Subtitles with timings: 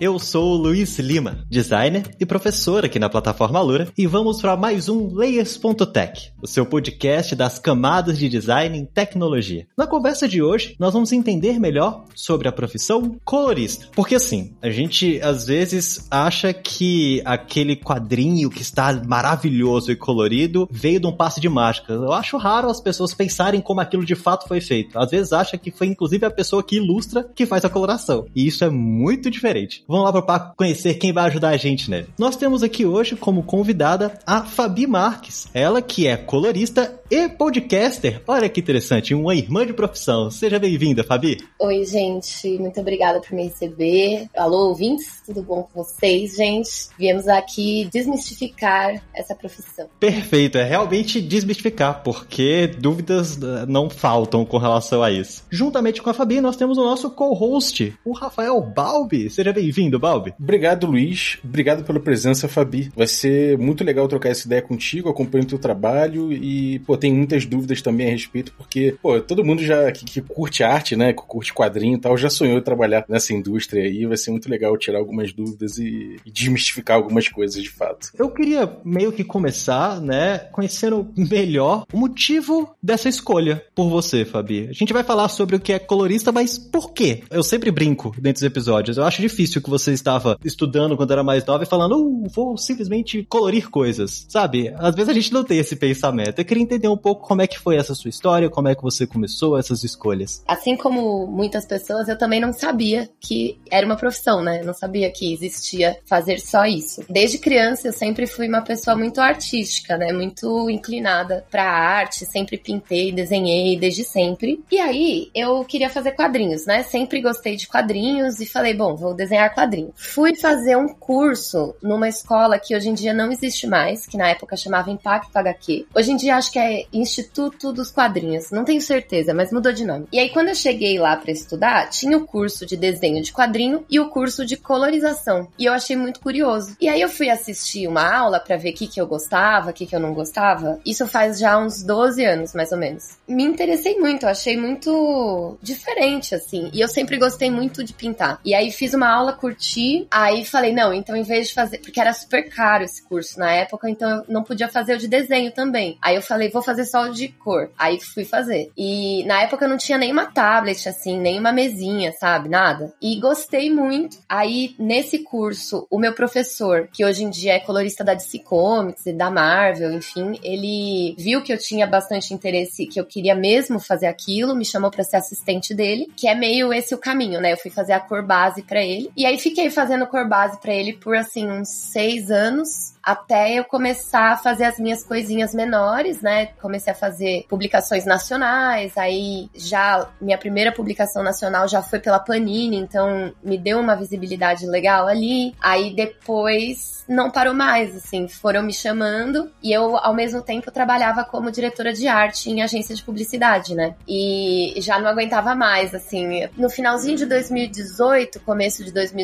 [0.00, 4.56] Eu sou o Luiz Lima, designer e professor aqui na plataforma Alura, e vamos para
[4.56, 9.66] mais um Layers.tech, o seu podcast das camadas de design em tecnologia.
[9.76, 13.88] Na conversa de hoje, nós vamos entender melhor sobre a profissão colorista.
[13.92, 20.68] Porque assim, a gente às vezes acha que aquele quadrinho que está maravilhoso e colorido
[20.70, 21.92] veio de um passe de mágica.
[21.92, 24.96] Eu acho raro as pessoas pensarem como aquilo de fato foi feito.
[24.96, 28.26] Às vezes acha que foi inclusive a pessoa que ilustra que faz a coloração.
[28.32, 29.87] E isso é muito diferente.
[29.90, 32.08] Vamos lá para conhecer quem vai ajudar a gente nele.
[32.18, 38.20] Nós temos aqui hoje como convidada a Fabi Marques, ela que é colorista e podcaster.
[38.28, 40.30] Olha que interessante, uma irmã de profissão.
[40.30, 41.38] Seja bem-vinda, Fabi.
[41.58, 44.28] Oi, gente, muito obrigada por me receber.
[44.36, 46.90] Alô, ouvintes, tudo bom com vocês, gente?
[46.98, 49.88] Viemos aqui desmistificar essa profissão.
[49.98, 55.44] Perfeito, é realmente desmistificar, porque dúvidas eh, não faltam com relação a isso.
[55.48, 59.30] Juntamente com a Fabi, nós temos o nosso co-host, o Rafael Balbi.
[59.30, 60.34] Seja bem-vindo bem-vindo, Balbi.
[60.40, 61.38] Obrigado, Luiz.
[61.44, 62.90] Obrigado pela presença, Fabi.
[62.96, 67.14] Vai ser muito legal trocar essa ideia contigo, acompanho o teu trabalho e, pô, tem
[67.14, 71.12] muitas dúvidas também a respeito, porque, pô, todo mundo já que, que curte arte, né,
[71.12, 74.04] que curte quadrinho e tal, já sonhou em trabalhar nessa indústria aí.
[74.04, 78.10] Vai ser muito legal tirar algumas dúvidas e, e desmistificar algumas coisas de fato.
[78.18, 84.66] Eu queria meio que começar, né, conhecendo melhor o motivo dessa escolha por você, Fabi.
[84.68, 87.22] A gente vai falar sobre o que é colorista, mas por quê?
[87.30, 88.96] Eu sempre brinco dentro dos episódios.
[88.96, 92.56] Eu acho difícil que você estava estudando quando era mais nova e falando, uh, vou
[92.56, 94.72] simplesmente colorir coisas, sabe?
[94.78, 96.38] Às vezes a gente não tem esse pensamento.
[96.38, 98.82] Eu queria entender um pouco como é que foi essa sua história, como é que
[98.82, 100.42] você começou essas escolhas.
[100.48, 104.62] Assim como muitas pessoas, eu também não sabia que era uma profissão, né?
[104.64, 107.04] Não sabia que existia fazer só isso.
[107.08, 110.12] Desde criança eu sempre fui uma pessoa muito artística, né?
[110.12, 114.64] Muito inclinada para arte, sempre pintei, desenhei desde sempre.
[114.70, 116.82] E aí eu queria fazer quadrinhos, né?
[116.84, 119.92] Sempre gostei de quadrinhos e falei, bom, vou desenhar quadrinho.
[119.96, 124.28] Fui fazer um curso numa escola que hoje em dia não existe mais, que na
[124.28, 125.86] época chamava Impacto HQ.
[125.94, 129.84] Hoje em dia acho que é Instituto dos Quadrinhos, não tenho certeza, mas mudou de
[129.84, 130.06] nome.
[130.12, 133.84] E aí quando eu cheguei lá para estudar, tinha o curso de desenho de quadrinho
[133.90, 135.48] e o curso de colorização.
[135.58, 136.76] E eu achei muito curioso.
[136.80, 139.72] E aí eu fui assistir uma aula para ver o que que eu gostava, o
[139.72, 140.78] que que eu não gostava.
[140.86, 143.16] Isso faz já uns 12 anos, mais ou menos.
[143.26, 146.70] Me interessei muito, achei muito diferente assim.
[146.72, 148.40] E eu sempre gostei muito de pintar.
[148.44, 150.06] E aí fiz uma aula curti.
[150.10, 151.78] Aí falei, não, então em vez de fazer.
[151.78, 155.08] Porque era super caro esse curso na época, então eu não podia fazer o de
[155.08, 155.96] desenho também.
[156.02, 157.70] Aí eu falei, vou fazer só o de cor.
[157.78, 158.70] Aí fui fazer.
[158.76, 162.48] E na época eu não tinha nenhuma tablet, assim, nenhuma mesinha, sabe?
[162.48, 162.92] Nada.
[163.00, 164.18] E gostei muito.
[164.28, 169.06] Aí nesse curso, o meu professor, que hoje em dia é colorista da DC Comics
[169.06, 173.80] e da Marvel, enfim, ele viu que eu tinha bastante interesse, que eu queria mesmo
[173.80, 177.52] fazer aquilo, me chamou para ser assistente dele, que é meio esse o caminho, né?
[177.52, 179.10] Eu fui fazer a cor base para ele.
[179.16, 183.64] E aí fiquei fazendo cor base para ele por assim uns seis anos até eu
[183.64, 186.46] começar a fazer as minhas coisinhas menores, né?
[186.60, 192.76] Comecei a fazer publicações nacionais, aí já minha primeira publicação nacional já foi pela Panini,
[192.76, 195.54] então me deu uma visibilidade legal ali.
[195.58, 201.24] Aí depois não parou mais, assim, foram me chamando e eu ao mesmo tempo trabalhava
[201.24, 203.94] como diretora de arte em agência de publicidade, né?
[204.06, 206.46] E já não aguentava mais, assim.
[206.58, 209.17] No finalzinho de 2018, começo de 2019,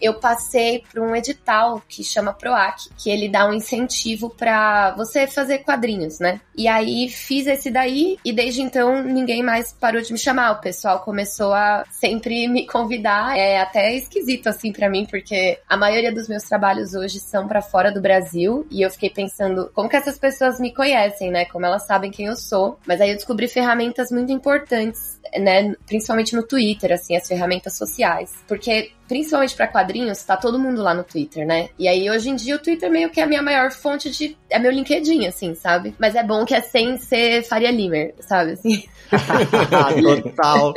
[0.00, 5.26] eu passei por um edital que chama PROAC, que ele dá um incentivo para você
[5.26, 6.40] fazer quadrinhos, né?
[6.56, 10.52] E aí fiz esse daí e desde então ninguém mais parou de me chamar.
[10.52, 13.36] O pessoal começou a sempre me convidar.
[13.36, 17.62] É até esquisito assim para mim, porque a maioria dos meus trabalhos hoje são para
[17.62, 21.44] fora do Brasil e eu fiquei pensando como que essas pessoas me conhecem, né?
[21.46, 22.78] Como elas sabem quem eu sou.
[22.86, 25.74] Mas aí eu descobri ferramentas muito importantes, né?
[25.86, 28.32] Principalmente no Twitter, assim, as ferramentas sociais.
[28.46, 31.68] Porque principalmente para quadrinhos, tá todo mundo lá no Twitter, né?
[31.78, 34.36] E aí hoje em dia o Twitter meio que é a minha maior fonte de.
[34.50, 35.94] É meu LinkedIn, assim, sabe?
[35.98, 38.52] Mas é bom que é sem ser Faria Limer, sabe?
[38.52, 38.84] Assim.
[40.22, 40.74] Total.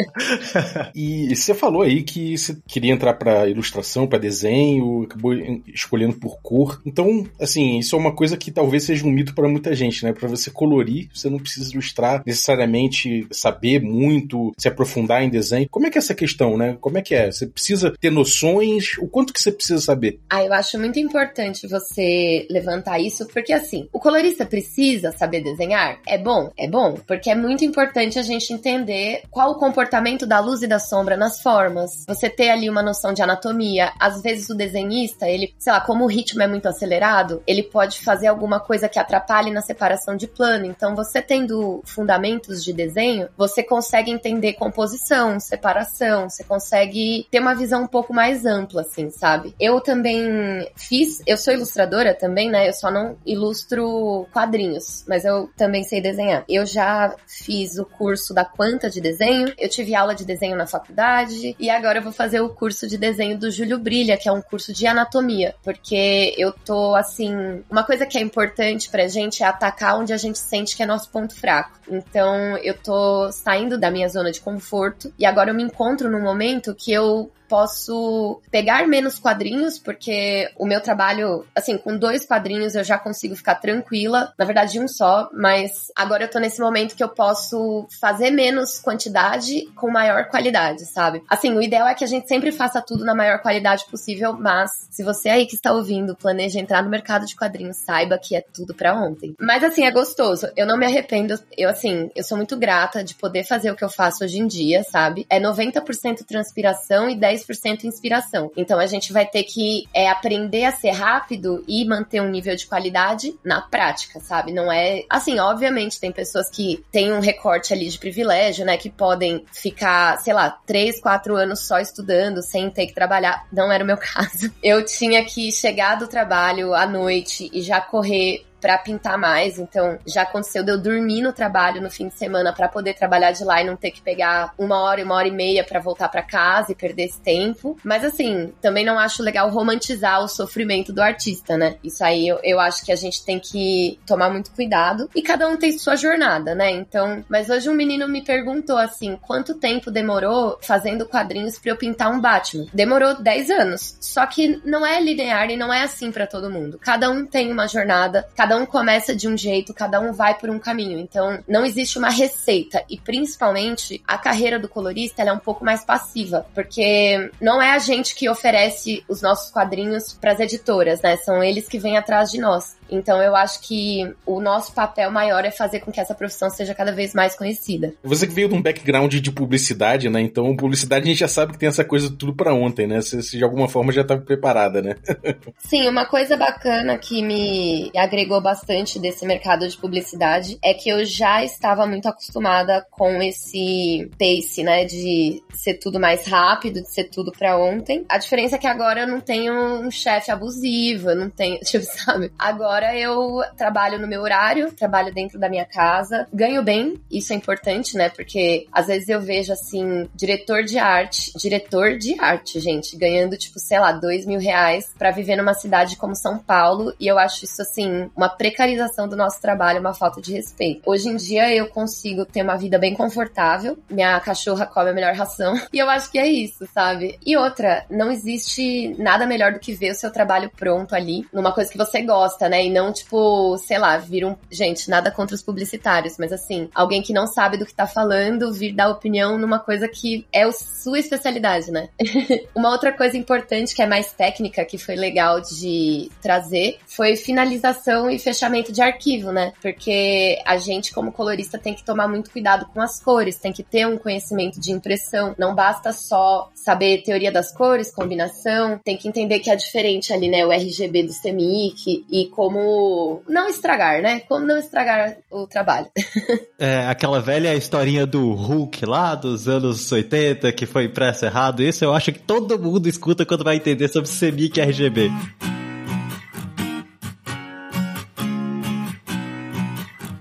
[0.96, 5.34] e você falou aí que você queria entrar para ilustração, para desenho, acabou
[5.68, 6.82] escolhendo por cor.
[6.86, 10.14] Então, assim, isso é uma coisa que talvez seja um mito para muita gente, né?
[10.14, 15.68] Para você colorir, você não precisa ilustrar necessariamente saber muito, se aprofundar em desenho.
[15.70, 16.78] Como é que é essa questão, né?
[16.80, 17.32] Como é que é?
[17.32, 18.98] Você precisa ter noções?
[19.00, 20.20] O quanto que você precisa saber?
[20.30, 26.00] Ah, eu acho muito importante você levantar isso, porque assim, o colorista precisa saber desenhar?
[26.08, 26.52] É bom?
[26.58, 30.68] É bom, porque é muito importante a gente entender qual o comportamento da luz e
[30.68, 32.06] da sombra nas formas.
[32.08, 33.94] Você ter ali uma noção de anatomia.
[34.00, 38.00] Às vezes o desenhista, ele, sei lá, como o ritmo é muito acelerado, ele pode
[38.02, 40.66] fazer alguma coisa que atrapalhe na separação de plano.
[40.66, 47.56] Então, você tendo fundamentos de desenho, você consegue entender composição, separação, você consegue ter uma
[47.56, 49.56] visão um pouco mais ampla, assim, sabe?
[49.60, 52.68] Eu também fiz, eu sou ilustradora também, né?
[52.68, 56.44] Eu só não ilustro quadrinhos, mas eu também sei desenhar.
[56.48, 60.68] Eu já fiz o curso da Quanta de desenho, eu tive aula de desenho na
[60.68, 64.32] faculdade e agora eu vou fazer o curso de desenho do Júlio Brilha, que é
[64.32, 69.44] um curso de anatomia, porque eu tô assim, uma coisa que é importante pra gente
[69.44, 71.80] é atacar onde a gente sente que é nosso ponto fraco.
[71.90, 76.22] Então, eu tô saindo da minha zona de conforto e agora eu me encontro num
[76.22, 82.76] momento que eu posso pegar menos quadrinhos, porque o meu trabalho, assim, com dois quadrinhos
[82.76, 84.32] eu já consigo ficar tranquila.
[84.38, 88.80] Na verdade, um só, mas agora eu tô nesse momento que eu posso fazer menos
[88.80, 91.24] quantidade com maior qualidade, sabe?
[91.28, 94.70] Assim, o ideal é que a gente sempre faça tudo na maior qualidade possível, mas
[94.92, 98.44] se você aí que está ouvindo planeja entrar no mercado de quadrinhos, saiba que é
[98.54, 99.34] tudo para ontem.
[99.40, 100.48] Mas assim, é gostoso.
[100.56, 101.40] Eu não me arrependo.
[101.58, 104.48] Eu assim, eu sou muito grata de poder fazer o que eu faço hoje em
[104.48, 105.26] dia, sabe?
[105.30, 108.52] É 90% transpiração e 10 10% inspiração.
[108.56, 112.56] Então a gente vai ter que é, aprender a ser rápido e manter um nível
[112.56, 114.52] de qualidade na prática, sabe?
[114.52, 115.04] Não é.
[115.10, 118.78] Assim, obviamente, tem pessoas que têm um recorte ali de privilégio, né?
[118.78, 123.48] Que podem ficar, sei lá, 3, 4 anos só estudando sem ter que trabalhar.
[123.52, 124.52] Não era o meu caso.
[124.64, 129.58] Eu tinha que chegar do trabalho à noite e já correr para pintar mais.
[129.58, 133.32] Então, já aconteceu de eu dormir no trabalho no fim de semana para poder trabalhar
[133.32, 136.10] de lá e não ter que pegar uma hora, uma hora e meia para voltar
[136.10, 137.78] para casa e perder esse tempo.
[137.84, 141.78] Mas assim, também não acho legal romantizar o sofrimento do artista, né?
[141.84, 145.10] Isso aí eu, eu acho que a gente tem que tomar muito cuidado.
[145.16, 146.72] E cada um tem sua jornada, né?
[146.72, 151.78] Então, mas hoje um menino me perguntou assim: quanto tempo demorou fazendo quadrinhos para eu
[151.78, 152.66] pintar um Batman?
[152.74, 153.98] Demorou 10 anos.
[154.00, 156.80] Só que não é linear e não é assim para todo mundo.
[156.80, 160.34] Cada um tem uma jornada, cada cada um começa de um jeito, cada um vai
[160.34, 160.98] por um caminho.
[160.98, 162.84] Então, não existe uma receita.
[162.90, 167.78] E principalmente, a carreira do colorista é um pouco mais passiva, porque não é a
[167.78, 171.18] gente que oferece os nossos quadrinhos para as editoras, né?
[171.18, 172.76] São eles que vêm atrás de nós.
[172.90, 176.74] Então eu acho que o nosso papel maior é fazer com que essa profissão seja
[176.74, 177.94] cada vez mais conhecida.
[178.04, 180.22] Você que veio de um background de publicidade, né?
[180.22, 183.02] Então publicidade a gente já sabe que tem essa coisa tudo para ontem, né?
[183.02, 184.96] Você, de alguma forma já estava preparada, né?
[185.60, 191.06] Sim, uma coisa bacana que me agregou bastante desse mercado de publicidade é que eu
[191.06, 194.86] já estava muito acostumada com esse pace, né?
[194.86, 198.06] De ser tudo mais rápido, de ser tudo para ontem.
[198.10, 201.86] A diferença é que agora eu não tenho um chefe abusivo, eu não tenho, tipo,
[201.86, 202.32] sabe?
[202.38, 207.34] Agora agora eu trabalho no meu horário, trabalho dentro da minha casa, ganho bem, isso
[207.34, 208.08] é importante, né?
[208.08, 213.60] Porque às vezes eu vejo assim, diretor de arte, diretor de arte, gente, ganhando tipo,
[213.60, 217.44] sei lá, dois mil reais pra viver numa cidade como São Paulo, e eu acho
[217.44, 220.82] isso assim, uma precarização do nosso trabalho, uma falta de respeito.
[220.86, 225.14] Hoje em dia eu consigo ter uma vida bem confortável, minha cachorra come a melhor
[225.16, 227.20] ração, e eu acho que é isso, sabe?
[227.26, 231.52] E outra, não existe nada melhor do que ver o seu trabalho pronto ali, numa
[231.52, 232.69] coisa que você gosta, né?
[232.70, 234.36] Não, tipo, sei lá, vir um.
[234.52, 238.54] Gente, nada contra os publicitários, mas assim, alguém que não sabe do que tá falando
[238.54, 241.90] vir dar opinião numa coisa que é a sua especialidade, né?
[242.56, 248.10] Uma outra coisa importante que é mais técnica, que foi legal de trazer, foi finalização
[248.10, 249.54] e fechamento de arquivo, né?
[249.62, 253.64] Porque a gente, como colorista, tem que tomar muito cuidado com as cores, tem que
[253.64, 255.36] ter um conhecimento de impressão.
[255.38, 260.30] Não basta só saber teoria das cores, combinação, tem que entender que é diferente ali,
[260.30, 260.46] né?
[260.46, 264.20] O RGB do CMYK e como como não estragar, né?
[264.22, 265.88] Como não estragar o trabalho.
[266.60, 271.64] é, aquela velha historinha do Hulk lá dos anos 80 que foi impresso errado.
[271.64, 275.10] Isso eu acho que todo mundo escuta quando vai entender sobre CMYK RGB.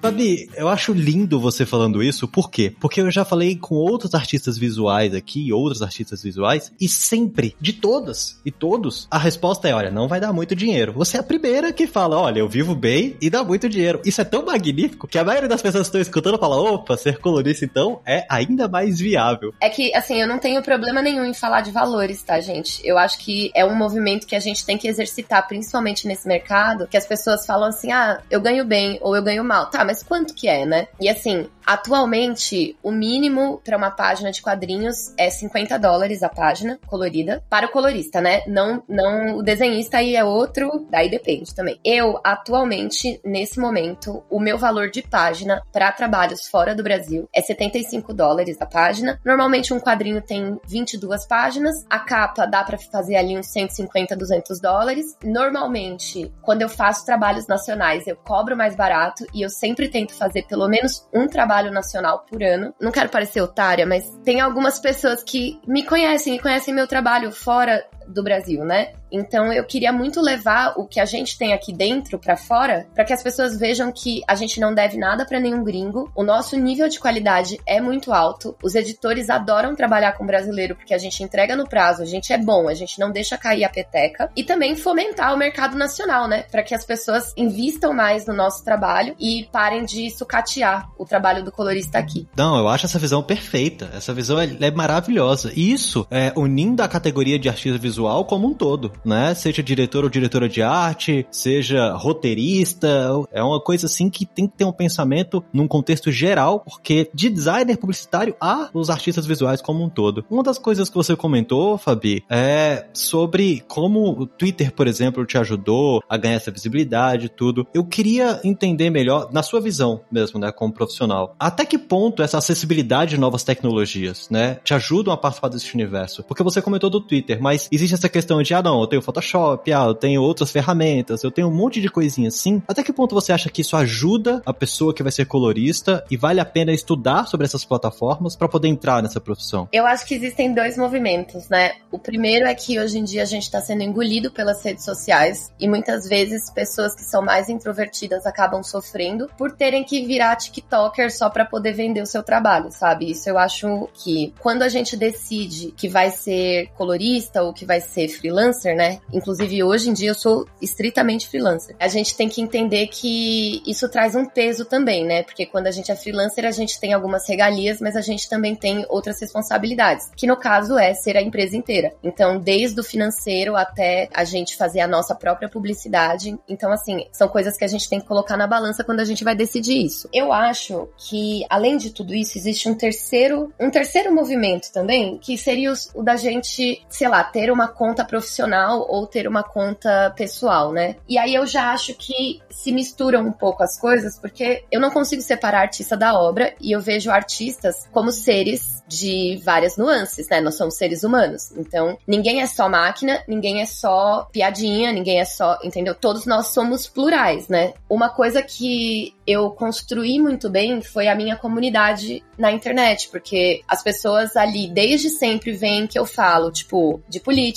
[0.08, 2.74] Fabi, eu acho lindo você falando isso, por quê?
[2.80, 7.74] Porque eu já falei com outros artistas visuais aqui, outros artistas visuais, e sempre, de
[7.74, 10.94] todas e todos, a resposta é: olha, não vai dar muito dinheiro.
[10.94, 14.00] Você é a primeira que fala: olha, eu vivo bem e dá muito dinheiro.
[14.02, 17.18] Isso é tão magnífico que a maioria das pessoas que estão escutando fala: opa, ser
[17.18, 19.52] colorista então é ainda mais viável.
[19.60, 22.80] É que, assim, eu não tenho problema nenhum em falar de valores, tá, gente?
[22.82, 26.86] Eu acho que é um movimento que a gente tem que exercitar, principalmente nesse mercado,
[26.86, 29.66] que as pessoas falam assim: ah, eu ganho bem ou eu ganho mal.
[29.66, 30.86] Tá, mas mas quanto que é, né?
[31.00, 36.80] E assim, Atualmente, o mínimo para uma página de quadrinhos é 50 dólares a página
[36.86, 38.42] colorida para o colorista, né?
[38.46, 41.78] Não, não o desenhista aí é outro, daí depende também.
[41.84, 47.42] Eu atualmente nesse momento, o meu valor de página para trabalhos fora do Brasil é
[47.42, 49.20] 75 dólares a página.
[49.22, 54.58] Normalmente um quadrinho tem 22 páginas, a capa dá para fazer ali uns 150, 200
[54.58, 55.18] dólares.
[55.22, 60.46] Normalmente, quando eu faço trabalhos nacionais, eu cobro mais barato e eu sempre tento fazer
[60.46, 62.74] pelo menos um trabalho nacional por ano.
[62.80, 67.30] Não quero parecer otária, mas tem algumas pessoas que me conhecem e conhecem meu trabalho
[67.32, 68.92] fora do Brasil, né?
[69.10, 73.04] Então eu queria muito levar o que a gente tem aqui dentro para fora, para
[73.04, 76.10] que as pessoas vejam que a gente não deve nada para nenhum gringo.
[76.14, 78.56] O nosso nível de qualidade é muito alto.
[78.62, 82.38] Os editores adoram trabalhar com brasileiro porque a gente entrega no prazo, a gente é
[82.38, 86.44] bom, a gente não deixa cair a peteca e também fomentar o mercado nacional, né?
[86.50, 91.44] Para que as pessoas invistam mais no nosso trabalho e parem de sucatear o trabalho
[91.44, 92.28] do colorista aqui.
[92.36, 93.90] Não, eu acho essa visão perfeita.
[93.94, 95.52] Essa visão é, é maravilhosa.
[95.54, 99.34] E isso é unindo a categoria de artista visual como um todo né?
[99.34, 104.56] Seja diretor ou diretora de arte, seja roteirista, é uma coisa assim que tem que
[104.56, 109.82] ter um pensamento num contexto geral, porque de designer publicitário a os artistas visuais como
[109.82, 110.24] um todo.
[110.30, 115.38] Uma das coisas que você comentou, Fabi, é sobre como o Twitter, por exemplo, te
[115.38, 117.66] ajudou a ganhar essa visibilidade e tudo.
[117.72, 122.38] Eu queria entender melhor, na sua visão mesmo, né, como profissional, até que ponto essa
[122.38, 126.22] acessibilidade de novas tecnologias, né, te ajudam a participar desse universo?
[126.24, 129.86] Porque você comentou do Twitter, mas existe essa questão de, ah, não, tenho Photoshop, ah,
[129.86, 132.62] eu tenho outras ferramentas, eu tenho um monte de coisinhas assim.
[132.66, 136.16] Até que ponto você acha que isso ajuda a pessoa que vai ser colorista e
[136.16, 139.68] vale a pena estudar sobre essas plataformas para poder entrar nessa profissão?
[139.72, 141.72] Eu acho que existem dois movimentos, né?
[141.90, 145.52] O primeiro é que hoje em dia a gente está sendo engolido pelas redes sociais
[145.58, 151.14] e muitas vezes pessoas que são mais introvertidas acabam sofrendo por terem que virar TikToker
[151.14, 153.10] só para poder vender o seu trabalho, sabe?
[153.10, 157.77] Isso eu acho que quando a gente decide que vai ser colorista ou que vai
[157.80, 159.00] ser freelancer, né?
[159.12, 161.76] Inclusive, hoje em dia eu sou estritamente freelancer.
[161.78, 165.22] A gente tem que entender que isso traz um peso também, né?
[165.22, 168.54] Porque quando a gente é freelancer, a gente tem algumas regalias, mas a gente também
[168.54, 171.92] tem outras responsabilidades, que no caso é ser a empresa inteira.
[172.02, 176.38] Então, desde o financeiro até a gente fazer a nossa própria publicidade.
[176.48, 179.24] Então, assim, são coisas que a gente tem que colocar na balança quando a gente
[179.24, 180.08] vai decidir isso.
[180.12, 185.36] Eu acho que, além de tudo isso, existe um terceiro, um terceiro movimento também, que
[185.36, 190.72] seria o da gente, sei lá, ter uma conta profissional ou ter uma conta pessoal,
[190.72, 190.96] né?
[191.08, 194.90] E aí eu já acho que se misturam um pouco as coisas, porque eu não
[194.90, 200.40] consigo separar artista da obra e eu vejo artistas como seres de várias nuances, né?
[200.40, 201.52] Nós somos seres humanos.
[201.52, 205.94] Então, ninguém é só máquina, ninguém é só piadinha, ninguém é só, entendeu?
[205.94, 207.74] Todos nós somos plurais, né?
[207.88, 213.82] Uma coisa que eu construí muito bem foi a minha comunidade na internet, porque as
[213.82, 217.47] pessoas ali desde sempre veem que eu falo, tipo, de política,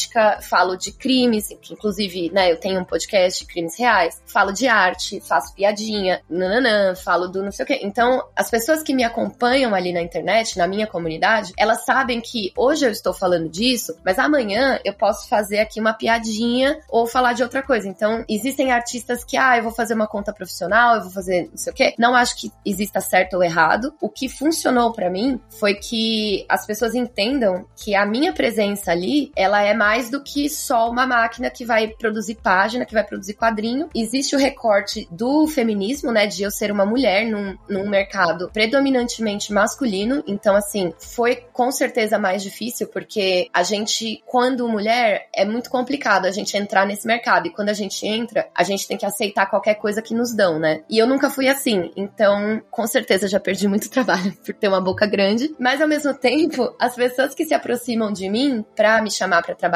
[0.42, 4.68] falo de crimes, que inclusive, né, eu tenho um podcast de crimes reais, falo de
[4.68, 7.80] arte, faço piadinha, nananã, falo do não sei o quê.
[7.84, 12.52] Então, as pessoas que me acompanham ali na internet, na minha comunidade, elas sabem que
[12.56, 17.34] hoje eu estou falando disso, mas amanhã eu posso fazer aqui uma piadinha ou falar
[17.34, 17.88] de outra coisa.
[17.88, 21.58] Então, existem artistas que, ah, eu vou fazer uma conta profissional, eu vou fazer não
[21.58, 21.94] sei o quê.
[21.98, 23.94] Não acho que exista certo ou errado.
[24.02, 29.32] O que funcionou para mim foi que as pessoas entendam que a minha presença ali,
[29.36, 33.34] ela é mais do que só uma máquina que vai produzir página, que vai produzir
[33.34, 33.90] quadrinho.
[33.96, 39.52] Existe o recorte do feminismo, né, de eu ser uma mulher num, num mercado predominantemente
[39.52, 40.24] masculino.
[40.28, 46.28] Então, assim, foi com certeza mais difícil, porque a gente, quando mulher, é muito complicado
[46.28, 47.48] a gente entrar nesse mercado.
[47.48, 50.60] E quando a gente entra, a gente tem que aceitar qualquer coisa que nos dão,
[50.60, 50.84] né?
[50.88, 51.92] E eu nunca fui assim.
[51.96, 55.56] Então, com certeza já perdi muito trabalho por ter uma boca grande.
[55.58, 59.56] Mas ao mesmo tempo, as pessoas que se aproximam de mim para me chamar para
[59.56, 59.71] trabalhar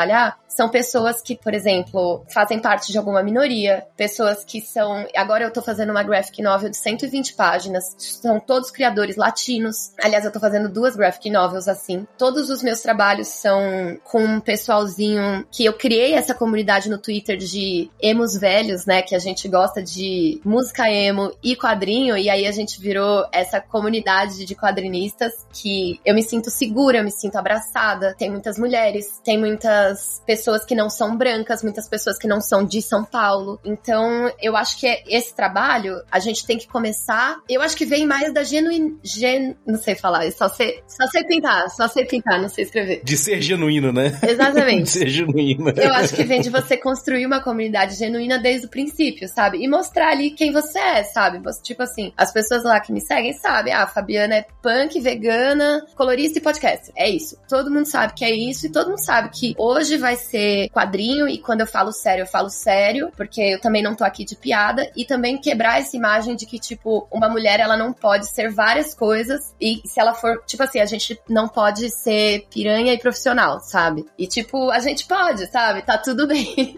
[0.56, 5.06] são pessoas que, por exemplo, fazem parte de alguma minoria, pessoas que são.
[5.16, 9.92] Agora eu tô fazendo uma graphic novel de 120 páginas, são todos criadores latinos.
[10.02, 12.08] Aliás, eu tô fazendo duas graphic novels assim.
[12.18, 17.38] Todos os meus trabalhos são com um pessoalzinho que eu criei essa comunidade no Twitter
[17.38, 19.02] de emos velhos, né?
[19.02, 23.60] Que a gente gosta de música emo e quadrinho, e aí a gente virou essa
[23.60, 28.16] comunidade de quadrinistas que eu me sinto segura, eu me sinto abraçada.
[28.18, 32.42] Tem muitas mulheres, tem muita muitas pessoas que não são brancas, muitas pessoas que não
[32.42, 33.60] são de São Paulo.
[33.63, 37.38] Então, eu acho que esse trabalho a gente tem que começar.
[37.48, 38.96] Eu acho que vem mais da genuína.
[39.04, 39.56] Gen...
[39.65, 43.01] Não sei falar, só sei, só sei pintar, só sei pintar, não sei escrever.
[43.04, 44.20] De ser genuíno, né?
[44.27, 44.84] Exatamente.
[44.86, 45.70] de ser genuíno.
[45.70, 49.63] Eu acho que vem de você construir uma comunidade genuína desde o princípio, sabe?
[49.63, 51.42] E mostrar ali quem você é, sabe?
[51.62, 55.86] Tipo assim, as pessoas lá que me seguem sabem, ah, a Fabiana é punk, vegana,
[55.96, 56.92] colorista e podcast.
[56.96, 57.38] É isso.
[57.48, 61.27] Todo mundo sabe que é isso e todo mundo sabe que hoje vai ser quadrinho
[61.27, 64.36] e quando eu falo sério, eu falo sério, porque eu também não tô aqui de
[64.36, 68.51] piada e também quebrar essa imagem de que, tipo, uma mulher ela não pode ser
[68.51, 73.00] várias coisas e se ela for, tipo assim, a gente não pode ser piranha e
[73.00, 74.05] profissional, sabe?
[74.17, 75.82] E tipo, a gente pode, sabe?
[75.82, 76.75] Tá tudo bem.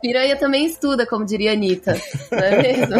[0.00, 1.94] piranha também estuda, como diria a Anitta,
[2.30, 2.94] não é mesmo?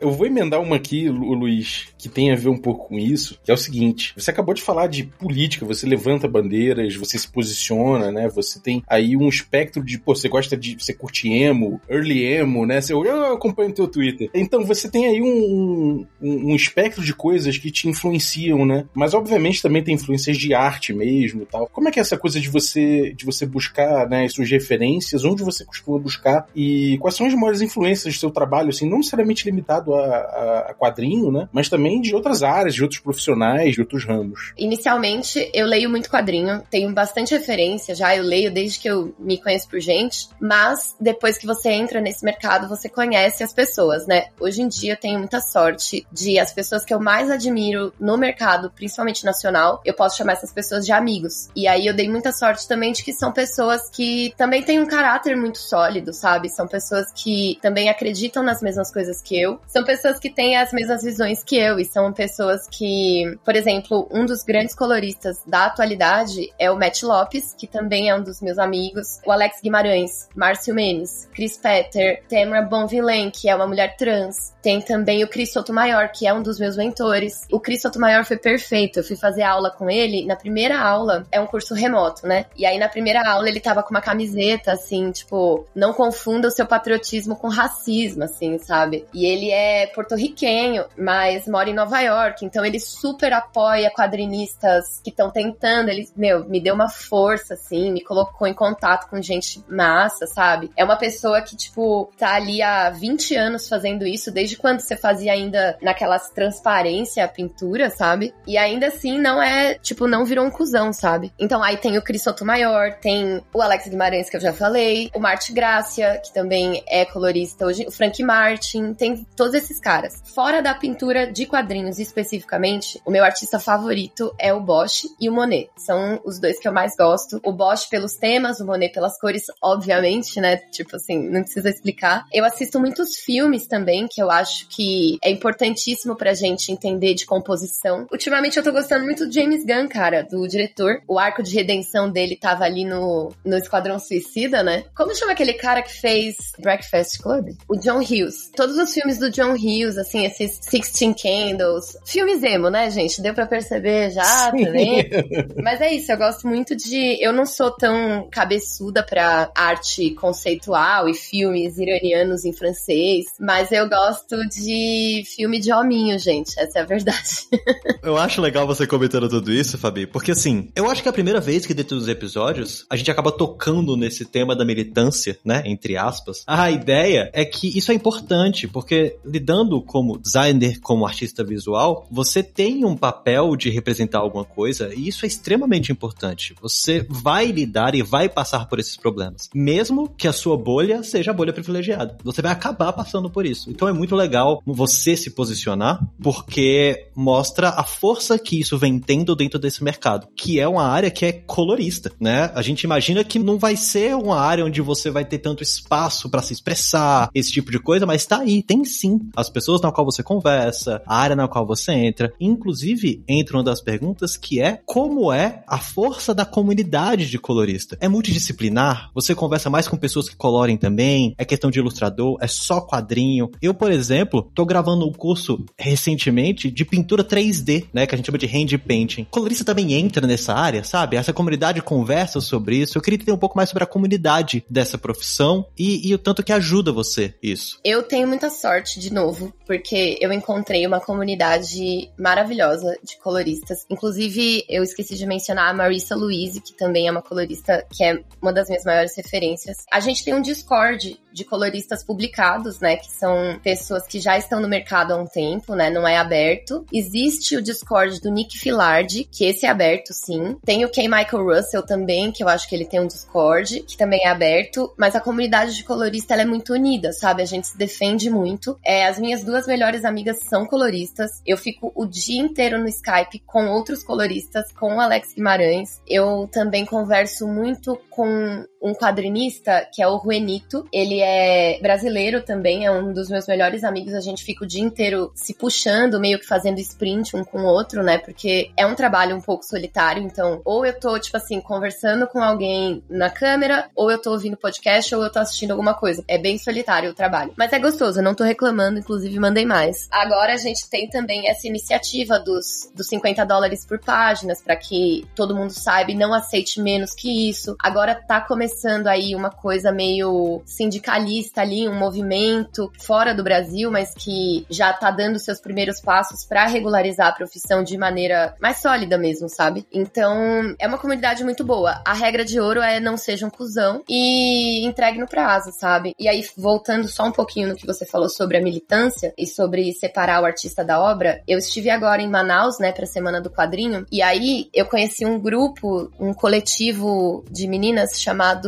[0.00, 3.50] eu vou emendar uma aqui, Luiz, que tem a ver um pouco com isso, que
[3.50, 7.83] é o seguinte: você acabou de falar de política, você levanta bandeiras, você se posiciona,
[8.12, 8.28] né?
[8.28, 12.66] Você tem aí um espectro de, pô, você gosta de, você curte emo, early emo,
[12.66, 12.80] né?
[12.80, 14.30] Você, eu acompanho o teu Twitter.
[14.34, 18.86] Então você tem aí um, um, um espectro de coisas que te influenciam, né?
[18.94, 21.68] Mas obviamente também tem influências de arte mesmo, tal.
[21.72, 25.42] Como é que é essa coisa de você de você buscar, né, suas referências, onde
[25.42, 29.44] você costuma buscar e quais são as maiores influências do seu trabalho, assim, não necessariamente
[29.44, 31.48] limitado a, a, a quadrinho, né?
[31.52, 34.52] Mas também de outras áreas, de outros profissionais, de outros ramos.
[34.56, 39.40] Inicialmente, eu leio muito quadrinho, tenho bastante referência já, eu leio desde que eu me
[39.40, 44.28] conheço por gente, mas depois que você entra nesse mercado, você conhece as pessoas, né?
[44.40, 48.16] Hoje em dia eu tenho muita sorte de as pessoas que eu mais admiro no
[48.16, 51.48] mercado, principalmente nacional, eu posso chamar essas pessoas de amigos.
[51.54, 54.86] E aí eu dei muita sorte também de que são pessoas que também têm um
[54.86, 56.48] caráter muito sólido, sabe?
[56.48, 59.60] São pessoas que também acreditam nas mesmas coisas que eu.
[59.66, 64.08] São pessoas que têm as mesmas visões que eu e são pessoas que, por exemplo,
[64.10, 68.40] um dos grandes coloristas da atualidade é o Matt Lopes, que também é um dos
[68.40, 73.96] meus amigos, o Alex Guimarães, Márcio Menes, Chris Petter, Tamara Bonvillain, que é uma mulher
[73.96, 77.42] trans, tem também o Cris Sotomayor, que é um dos meus mentores.
[77.52, 79.00] O Cris Sotomayor foi perfeito.
[79.00, 80.24] Eu fui fazer aula com ele.
[80.24, 82.46] Na primeira aula, é um curso remoto, né?
[82.56, 86.50] E aí, na primeira aula, ele tava com uma camiseta, assim, tipo, não confunda o
[86.50, 89.04] seu patriotismo com racismo, assim, sabe?
[89.12, 92.42] E ele é porto-riquenho, mas mora em Nova York.
[92.42, 95.90] Então, ele super apoia quadrinistas que estão tentando.
[95.90, 100.70] Ele, meu, me deu uma força, assim, me colocou em contato com gente massa, sabe?
[100.76, 104.96] É uma pessoa que, tipo, tá ali há 20 anos fazendo isso, desde quando você
[104.96, 108.34] fazia ainda naquelas transparência a pintura, sabe?
[108.46, 111.32] E ainda assim não é, tipo, não virou um cuzão, sabe?
[111.38, 115.20] Então aí tem o Cris Sotomayor, tem o Alex Guimarães, que eu já falei, o
[115.20, 120.22] Marte Grácia, que também é colorista hoje, o Frank Martin, tem todos esses caras.
[120.34, 125.32] Fora da pintura de quadrinhos especificamente, o meu artista favorito é o Bosch e o
[125.32, 125.70] Monet.
[125.76, 127.33] São os dois que eu mais gosto.
[127.42, 130.56] O Bosch pelos temas, o Monet pelas cores, obviamente, né?
[130.56, 132.24] Tipo assim, não precisa explicar.
[132.32, 137.26] Eu assisto muitos filmes também, que eu acho que é importantíssimo pra gente entender de
[137.26, 138.06] composição.
[138.10, 141.00] Ultimamente eu tô gostando muito do James Gunn, cara, do diretor.
[141.08, 144.84] O arco de redenção dele tava ali no, no Esquadrão Suicida, né?
[144.94, 147.50] Como chama aquele cara que fez Breakfast Club?
[147.68, 148.50] O John Hughes.
[148.54, 151.96] Todos os filmes do John Hughes, assim, esses Sixteen Candles.
[152.04, 153.20] Filmes emo, né, gente?
[153.20, 154.64] Deu pra perceber já Sim.
[154.64, 155.10] também.
[155.62, 157.23] Mas é isso, eu gosto muito de.
[157.24, 163.88] Eu não sou tão cabeçuda pra arte conceitual e filmes iranianos em francês, mas eu
[163.88, 166.58] gosto gosto de filme de hominho, gente.
[166.58, 167.46] Essa é a verdade.
[168.02, 171.12] eu acho legal você comentando tudo isso, Fabi, porque assim, eu acho que é a
[171.12, 175.62] primeira vez que dentro dos episódios a gente acaba tocando nesse tema da militância, né?
[175.64, 176.42] Entre aspas.
[176.46, 182.42] A ideia é que isso é importante, porque lidando como designer, como artista visual, você
[182.42, 186.54] tem um papel de representar alguma coisa e isso é extremamente importante.
[186.60, 189.48] Você vai lidar e vai passar por esses problemas.
[189.54, 192.16] Mesmo que a sua bolha seja a bolha privilegiada.
[192.24, 193.70] Você vai acabar passando por isso.
[193.70, 199.36] Então é muito legal você se posicionar, porque mostra a força que isso vem tendo
[199.36, 202.50] dentro desse mercado, que é uma área que é colorista, né?
[202.54, 206.28] A gente imagina que não vai ser uma área onde você vai ter tanto espaço
[206.28, 209.20] para se expressar, esse tipo de coisa, mas tá aí, tem sim.
[209.36, 212.32] As pessoas na qual você conversa, a área na qual você entra.
[212.40, 217.96] Inclusive, entra uma das perguntas que é como é a força da comunidade de colorista.
[218.00, 219.10] É multidisciplinar?
[219.14, 221.34] Você conversa mais com pessoas que colorem também?
[221.36, 222.38] É questão de ilustrador?
[222.40, 223.50] É só quadrinho?
[223.60, 228.06] Eu, por exemplo, tô gravando um curso recentemente de pintura 3D, né?
[228.06, 229.26] Que a gente chama de hand painting.
[229.30, 231.16] Colorista também entra nessa área, sabe?
[231.16, 232.96] Essa comunidade conversa sobre isso.
[232.96, 236.42] Eu queria entender um pouco mais sobre a comunidade dessa profissão e, e o tanto
[236.42, 237.78] que ajuda você isso.
[237.84, 243.84] Eu tenho muita sorte, de novo, porque eu encontrei uma comunidade maravilhosa de coloristas.
[243.90, 248.20] Inclusive, eu esqueci de mencionar a Marissa Louise, que também é uma colorista que é
[248.40, 249.78] uma das minhas maiores referências.
[249.92, 252.96] A gente tem um Discord de coloristas publicados, né?
[252.96, 255.90] Que são pessoas que já estão no mercado há um tempo, né?
[255.90, 256.86] Não é aberto.
[256.92, 260.56] Existe o Discord do Nick Filardi, que esse é aberto, sim.
[260.64, 261.08] Tem o K.
[261.08, 264.94] Michael Russell também, que eu acho que ele tem um Discord, que também é aberto.
[264.96, 267.42] Mas a comunidade de colorista, ela é muito unida, sabe?
[267.42, 268.78] A gente se defende muito.
[268.84, 271.42] É, as minhas duas melhores amigas são coloristas.
[271.44, 276.00] Eu fico o dia inteiro no Skype com outros coloristas, com o Alex Guimarães.
[276.06, 280.86] Eu também converso muito com um quadrinista que é o Ruenito.
[280.92, 284.12] Ele é brasileiro também, é um dos meus melhores amigos.
[284.12, 287.66] A gente fica o dia inteiro se puxando, meio que fazendo sprint um com o
[287.66, 288.18] outro, né?
[288.18, 290.22] Porque é um trabalho um pouco solitário.
[290.22, 294.56] Então, ou eu tô, tipo assim, conversando com alguém na câmera, ou eu tô ouvindo
[294.56, 296.22] podcast, ou eu tô assistindo alguma coisa.
[296.28, 297.54] É bem solitário o trabalho.
[297.56, 300.06] Mas é gostoso, eu não tô reclamando, inclusive mandei mais.
[300.10, 305.26] Agora a gente tem também essa iniciativa dos, dos 50 dólares por páginas, para que
[305.34, 307.74] todo mundo saiba e não aceite menos que isso.
[307.82, 308.73] Agora tá começando
[309.08, 315.10] aí uma coisa meio sindicalista ali, um movimento fora do Brasil, mas que já tá
[315.10, 319.86] dando seus primeiros passos para regularizar a profissão de maneira mais sólida mesmo, sabe?
[319.92, 322.02] Então, é uma comunidade muito boa.
[322.04, 326.14] A regra de ouro é não seja um cuzão e entregue no prazo, sabe?
[326.18, 329.92] E aí, voltando só um pouquinho no que você falou sobre a militância e sobre
[329.92, 334.06] separar o artista da obra, eu estive agora em Manaus, né, pra Semana do Quadrinho,
[334.10, 338.63] e aí eu conheci um grupo, um coletivo de meninas chamado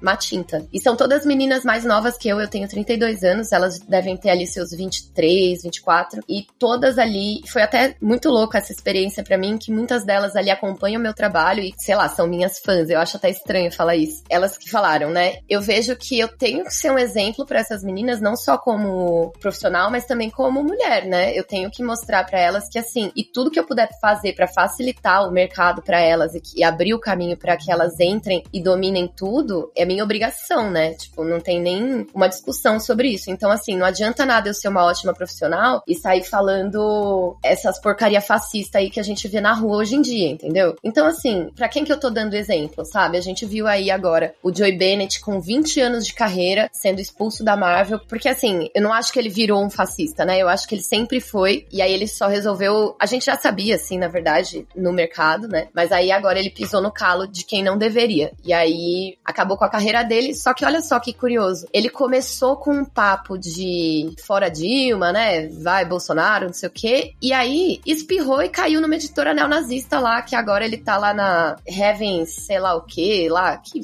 [0.00, 0.66] Matinta.
[0.72, 4.30] E são todas meninas mais novas que eu, eu tenho 32 anos, elas devem ter
[4.30, 9.58] ali seus 23, 24, e todas ali, foi até muito louca essa experiência para mim,
[9.58, 12.98] que muitas delas ali acompanham o meu trabalho e, sei lá, são minhas fãs, eu
[12.98, 14.22] acho até estranho falar isso.
[14.28, 15.38] Elas que falaram, né?
[15.48, 19.32] Eu vejo que eu tenho que ser um exemplo para essas meninas, não só como
[19.40, 21.36] profissional, mas também como mulher, né?
[21.36, 24.48] Eu tenho que mostrar para elas que assim, e tudo que eu puder fazer para
[24.48, 28.42] facilitar o mercado para elas e, que, e abrir o caminho para que elas entrem
[28.52, 29.25] e dominem tudo,
[29.74, 30.94] é minha obrigação, né?
[30.94, 33.30] Tipo, não tem nem uma discussão sobre isso.
[33.30, 38.20] Então, assim, não adianta nada eu ser uma ótima profissional e sair falando essas porcaria
[38.20, 40.76] fascista aí que a gente vê na rua hoje em dia, entendeu?
[40.82, 43.16] Então, assim, para quem que eu tô dando exemplo, sabe?
[43.16, 47.44] A gente viu aí agora o Joey Bennett com 20 anos de carreira sendo expulso
[47.44, 50.38] da Marvel, porque assim, eu não acho que ele virou um fascista, né?
[50.38, 52.96] Eu acho que ele sempre foi, e aí ele só resolveu.
[52.98, 55.68] A gente já sabia, assim, na verdade, no mercado, né?
[55.74, 58.32] Mas aí agora ele pisou no calo de quem não deveria.
[58.44, 60.34] E aí acabou com a carreira dele.
[60.34, 61.66] Só que olha só que curioso.
[61.72, 65.48] Ele começou com um papo de fora Dilma, né?
[65.48, 67.14] Vai Bolsonaro, não sei o quê.
[67.20, 71.56] E aí espirrou e caiu numa editora neonazista lá, que agora ele tá lá na
[71.66, 73.56] Heaven, sei lá o quê, lá.
[73.56, 73.80] Que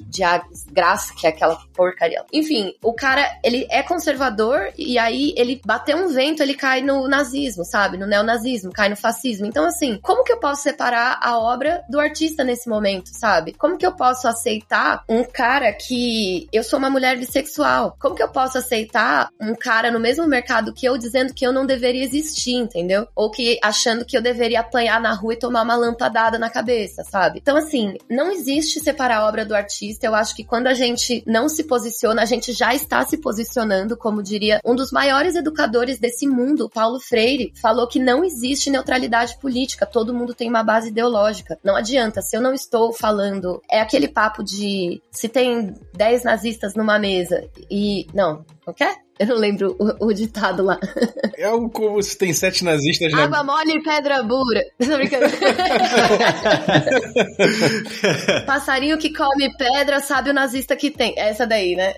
[0.71, 2.25] graça que é aquela porcaria.
[2.33, 7.09] Enfim, o cara, ele é conservador e aí ele bateu um vento, ele cai no
[7.09, 7.97] nazismo, sabe?
[7.97, 9.47] No neonazismo, cai no fascismo.
[9.47, 13.53] Então, assim, como que eu posso separar a obra do artista nesse momento, sabe?
[13.53, 17.95] Como que eu posso aceitar um cara que eu sou uma mulher bissexual?
[18.01, 21.53] Como que eu posso aceitar um cara no mesmo mercado que eu dizendo que eu
[21.53, 23.07] não deveria existir, entendeu?
[23.15, 27.05] Ou que achando que eu deveria apanhar na rua e tomar uma lampadada na cabeça,
[27.05, 27.41] sabe?
[27.43, 30.07] Então, assim, não existe separar a obra do artista.
[30.07, 33.99] Eu acho que quando a gente não se posiciona, a gente já está se posicionando,
[33.99, 39.39] como diria um dos maiores educadores desse mundo, Paulo Freire, falou que não existe neutralidade
[39.39, 41.59] política, todo mundo tem uma base ideológica.
[41.63, 46.75] Não adianta, se eu não estou falando, é aquele papo de se tem 10 nazistas
[46.75, 48.07] numa mesa e.
[48.15, 48.95] Não, o quê?
[49.23, 50.81] Eu não lembro o, o, ditado lá.
[51.39, 53.25] É algo como se tem sete nazistas na...
[53.25, 54.63] Água mole e pedra bura.
[54.79, 55.27] Tô brincando.
[58.47, 61.15] Passarinho que come pedra sabe o nazista que tem.
[61.17, 61.95] É essa daí, né?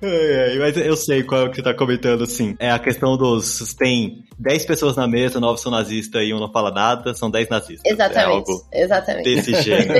[0.00, 2.54] é, mas eu sei qual é o que tá comentando, sim.
[2.58, 3.74] É a questão dos...
[3.74, 7.48] Tem 10 pessoas na mesa, 9 são nazistas e um não fala nada, são 10
[7.48, 7.92] nazistas.
[7.92, 8.18] Exatamente.
[8.18, 9.24] É algo Exatamente.
[9.24, 9.92] desse jeito.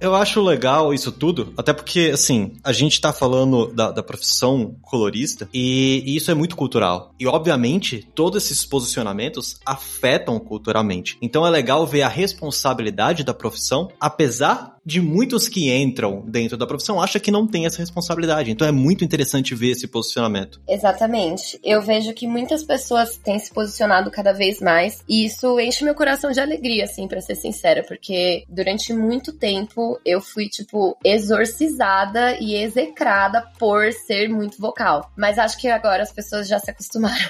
[0.00, 4.76] eu acho legal isso tudo, até porque, assim, a gente tá falando da, da profissão
[4.82, 7.14] colorista e, e isso é muito cultural.
[7.18, 11.16] E, obviamente, todos esses posicionamentos afetam culturalmente.
[11.22, 16.66] Então é legal ver a responsabilidade da profissão, apesar de muitos que entram dentro da
[16.66, 18.50] profissão acham que não tem essa responsabilidade.
[18.50, 20.62] Então é muito interessante ver esse posicionamento.
[20.66, 21.60] Exatamente.
[21.62, 25.94] Eu vejo que muitas pessoas têm se posicionado cada vez mais e isso enche meu
[25.94, 32.38] coração de alegria, assim, para ser sincera, porque durante muito tempo eu fui, tipo, exorcizada
[32.40, 35.12] e execrada por ser muito vocal.
[35.14, 37.28] Mas acho que agora as pessoas já se acostumaram.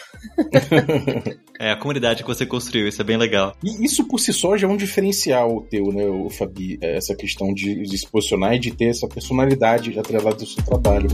[1.58, 3.56] é, a comunidade que você construiu, isso é bem legal.
[3.64, 6.78] E isso por si só já é um diferencial teu, né, o Fabi?
[6.80, 11.08] Essa questão questão de, se posicionar e de ter essa personalidade atrelada do seu trabalho.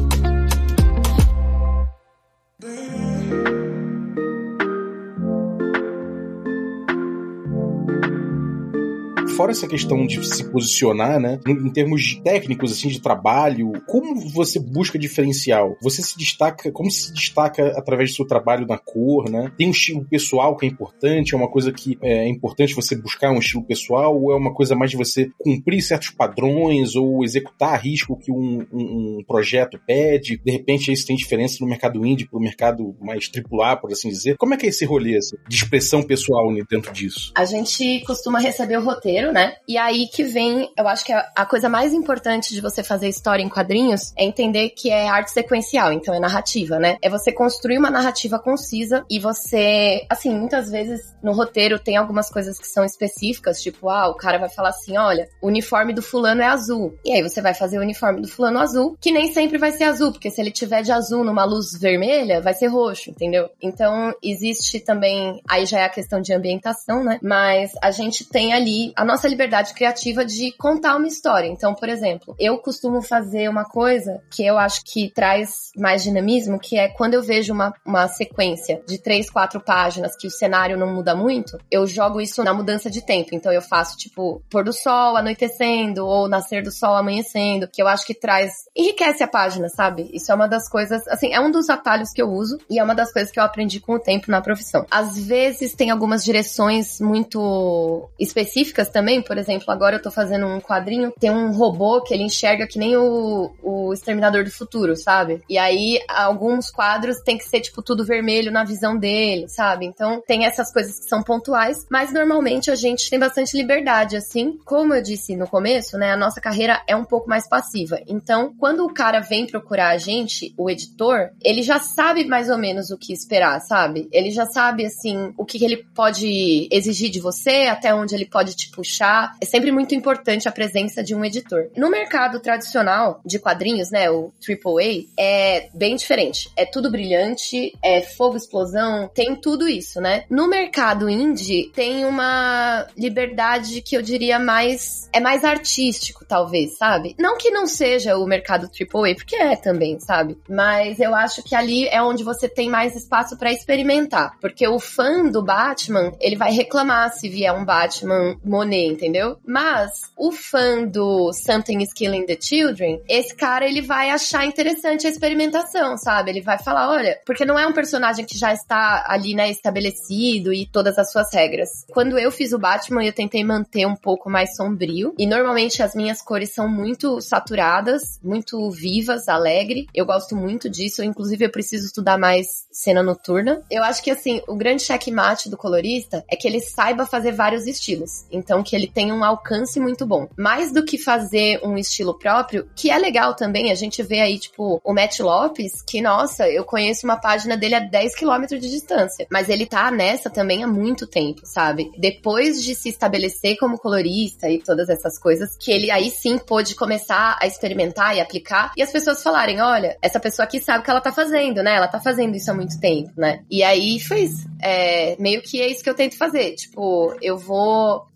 [9.45, 11.39] Fora essa questão de se posicionar, né?
[11.47, 15.77] Em termos técnicos, assim, de trabalho, como você busca diferencial?
[15.83, 19.53] Você se destaca, como se destaca através do seu trabalho na cor, né?
[19.59, 23.33] Tem um estilo pessoal que é importante, é uma coisa que é importante você buscar
[23.33, 27.75] um estilo pessoal, ou é uma coisa mais de você cumprir certos padrões, ou executar
[27.75, 30.41] a risco que um, um, um projeto pede?
[30.43, 34.09] De repente, isso tem diferença no mercado indie para o mercado mais tripular, por assim
[34.09, 34.37] dizer.
[34.39, 37.31] Como é que é esse rolê assim, de expressão pessoal dentro disso?
[37.37, 39.57] A gente costuma receber o roteiro, né?
[39.67, 43.09] E aí que vem, eu acho que a, a coisa mais importante de você fazer
[43.09, 46.97] história em quadrinhos é entender que é arte sequencial, então é narrativa, né?
[47.03, 52.31] É você construir uma narrativa concisa e você, assim, muitas vezes no roteiro tem algumas
[52.31, 56.01] coisas que são específicas, tipo, ah, o cara vai falar assim, olha, o uniforme do
[56.01, 56.97] fulano é azul.
[57.05, 59.85] E aí você vai fazer o uniforme do fulano azul, que nem sempre vai ser
[59.85, 63.51] azul, porque se ele tiver de azul numa luz vermelha, vai ser roxo, entendeu?
[63.61, 67.19] Então, existe também, aí já é a questão de ambientação, né?
[67.21, 71.49] Mas a gente tem ali a nossa liberdade criativa de contar uma história.
[71.49, 76.59] Então, por exemplo, eu costumo fazer uma coisa que eu acho que traz mais dinamismo,
[76.59, 80.77] que é quando eu vejo uma, uma sequência de três, quatro páginas que o cenário
[80.77, 83.31] não muda muito, eu jogo isso na mudança de tempo.
[83.33, 87.89] Então eu faço, tipo, pôr do sol, anoitecendo, ou nascer do sol, amanhecendo, que eu
[87.89, 90.11] acho que traz, enriquece a página, sabe?
[90.13, 92.85] Isso é uma das coisas, assim, é um dos atalhos que eu uso e é
[92.85, 94.87] uma das coisas que eu aprendi com o tempo na profissão.
[94.91, 100.61] Às vezes tem algumas direções muito específicas também, por exemplo, agora eu tô fazendo um
[100.61, 105.43] quadrinho, tem um robô que ele enxerga que nem o, o Exterminador do Futuro, sabe?
[105.49, 109.87] E aí alguns quadros tem que ser, tipo, tudo vermelho na visão dele, sabe?
[109.87, 114.59] Então tem essas coisas que são pontuais, mas normalmente a gente tem bastante liberdade, assim.
[114.65, 118.01] Como eu disse no começo, né, a nossa carreira é um pouco mais passiva.
[118.07, 122.59] Então, quando o cara vem procurar a gente, o editor, ele já sabe mais ou
[122.59, 124.09] menos o que esperar, sabe?
[124.13, 128.55] Ele já sabe, assim, o que ele pode exigir de você, até onde ele pode
[128.55, 129.04] te puxar.
[129.41, 131.69] É sempre muito importante a presença de um editor.
[131.77, 136.51] No mercado tradicional de quadrinhos, né, o AAA, é bem diferente.
[136.57, 140.25] É tudo brilhante, é fogo, explosão, tem tudo isso, né?
[140.31, 145.09] No mercado indie, tem uma liberdade que eu diria mais.
[145.13, 147.15] é mais artístico, talvez, sabe?
[147.19, 150.39] Não que não seja o mercado AAA, porque é também, sabe?
[150.49, 154.37] Mas eu acho que ali é onde você tem mais espaço para experimentar.
[154.41, 159.37] Porque o fã do Batman, ele vai reclamar se vier um Batman Monet, entendeu?
[159.47, 165.07] Mas o fã do Something is Killing the Children, esse cara ele vai achar interessante
[165.07, 166.31] a experimentação, sabe?
[166.31, 170.53] Ele vai falar, olha, porque não é um personagem que já está ali, né, estabelecido
[170.53, 171.85] e todas as suas regras.
[171.91, 175.95] Quando eu fiz o Batman, eu tentei manter um pouco mais sombrio e normalmente as
[175.95, 179.87] minhas cores são muito saturadas, muito vivas, alegre.
[179.95, 183.63] Eu gosto muito disso, inclusive eu preciso estudar mais cena noturna.
[183.71, 187.67] Eu acho que assim, o grande checkmate do colorista é que ele saiba fazer vários
[187.67, 190.29] estilos, então que ele tenha um alcance muito bom.
[190.37, 194.39] Mais do que fazer um estilo próprio, que é legal também, a gente vê aí
[194.39, 198.71] tipo o Matt Lopes, que nossa, eu conheço uma página dele a 10 quilômetros de
[198.71, 201.91] distância, mas ele tá nessa também há muito tempo, sabe?
[201.99, 206.75] Depois de se estabelecer como colorista e todas essas coisas, que ele aí sim pôde
[206.75, 210.83] começar a experimentar e aplicar, e as pessoas falarem, olha, essa pessoa aqui sabe o
[210.83, 211.77] que ela tá fazendo, né?
[211.77, 213.43] Ela tá fazendo isso há muito tempo, né?
[213.51, 214.49] E aí foi isso.
[214.61, 216.55] É, meio que é isso que eu tento fazer.
[216.55, 218.07] Tipo, eu vou